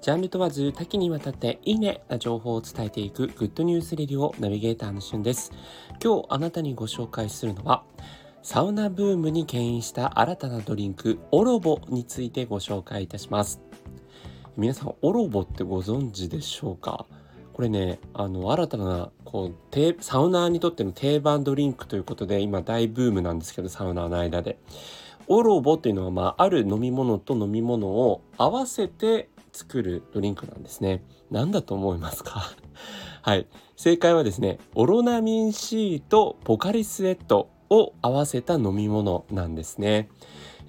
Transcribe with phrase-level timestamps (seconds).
[0.00, 5.52] ジャンル問わず多岐にわたっていいねな情報を伝えていくグッドニュースレディオナビゲーターのしゅんです。
[6.02, 7.84] 今日あなたにご紹介するのは
[8.42, 13.60] サウナブームに牽引した新たなドリンクオロボについてご紹介いたします。
[14.56, 17.04] 皆さんオロボってご存知でしょうか？
[17.52, 24.58] これねあの新たなこうサウナーにとっての定番ドリンクということで今大ブームなんですけどサウナーの間で。
[25.32, 31.02] オロボというのは、まあ、ある飲み物と飲み物を合わせて作るドリンクなんですね。
[31.30, 32.42] 何だと思いますか？
[33.22, 33.46] はい。
[33.76, 40.08] 正解はですね、オロナミン C とポカリスエットを合わせた飲み物なんですね。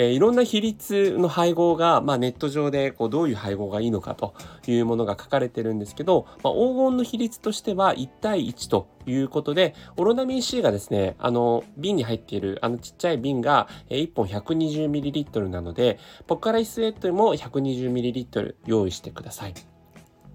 [0.00, 4.32] えー、いろんな比率の配合が、まあ、ネット上でこうどういう配合がいいのかと
[4.66, 19.54] いうものが書かれてるんですけど、まあ、黄金の比率としては1対1ということで、オロナミン C がですね、あの、瓶に入っている、あのちっちゃい瓶が、1本 120ml なので、ポッカライスエットも 120ml 用意してください。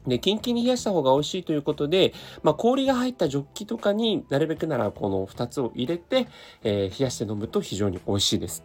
[0.08, 6.28] で、キンキンに冷やした方が美味しいということで、まあ、氷が入ったジョッキとかになるべくならこの2つを入れて、
[6.64, 8.64] えー、冷やして飲むと非常に美味しいです。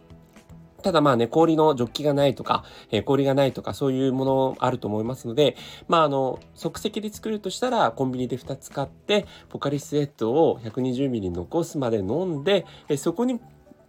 [0.81, 13.39] ただまあね、氷のジョッキがないとか、えー、氷がないとか、そういうものあると思いますので、まああの、即席で作るとしたら、コンビニで2つ買って、ポカリスエットを 120ml 残すまで飲んで、えー、そこに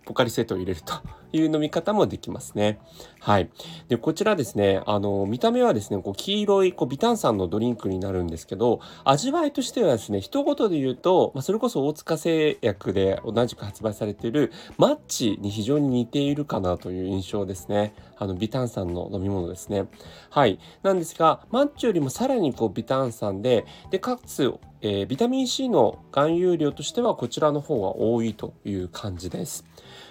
[0.05, 0.95] ポカリスエットを入れると
[1.33, 2.78] いう飲み方もできますね。
[3.20, 3.50] はい。
[3.89, 17.95] で、こちらですね、あの、見た目はですね、こう黄色いこうビタン酸のドリンクになるんですけど、味わいとしてはですね、一言で言うと、まあ、それこそ大塚製薬で同じく発売されているマッチに非常に似ているかなという印象ですね。
[18.17, 19.86] あの、ビタン酸の飲み物ですね。
[20.31, 20.58] はい。
[20.83, 29.64] なんですが、マッチよりもさらにこうビタン酸で、で、かつ、えー、ビタミン C の含有量としてはこちらの方が多いという感じです。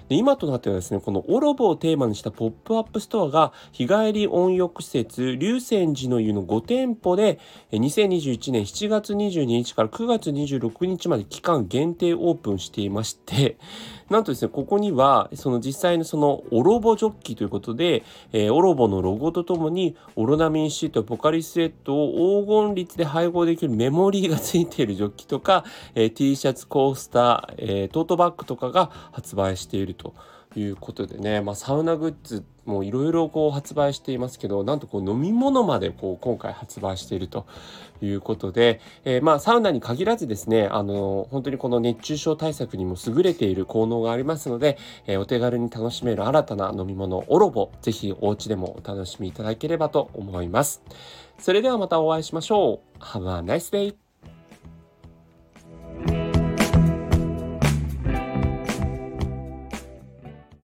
[0.10, 7.40] で今となってはですね、このオロボをテーマにしたポップアップストアが日帰り温浴施設、竜泉寺の湯の5店舗で
[7.72, 13.58] 2021年7月22日から9月26日まで期間限定オープンしていまして、
[14.10, 18.04] なんとですね、ここには、その実際のそのオロボジョッキということで、
[18.34, 25.64] えー、オロボのロゴとともに、オロナミン C とポカリスエットを黄金率で配合できるメモリがついているジョッキとか、
[25.96, 30.14] えー、T シャツ、コースター、えー、トートバッグとかが発売していると。
[30.56, 37.46] いうことでね、まあ、サウナグッズもいろいろこう発売していますけどなんとこう飲み物までこう今回発売していると
[38.02, 50.82] いうことで、えー、まあサウナに限らずですねあの本当にこの熱中症対策にも優れている効能がありますので、えー、お手軽に楽しめる新たな飲み物オロボぜひお家でもお楽しみいただければと思います。
[51.38, 53.00] それではまたお会いしましょう。
[53.00, 54.09] Have a nice day!